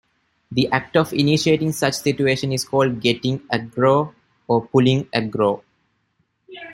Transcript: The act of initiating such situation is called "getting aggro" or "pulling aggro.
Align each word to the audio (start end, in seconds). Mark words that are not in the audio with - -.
The 0.49 0.67
act 0.71 0.97
of 0.97 1.13
initiating 1.13 1.73
such 1.73 1.93
situation 1.93 2.51
is 2.51 2.65
called 2.65 3.01
"getting 3.01 3.37
aggro" 3.53 4.15
or 4.47 4.65
"pulling 4.65 5.03
aggro. 5.13 5.61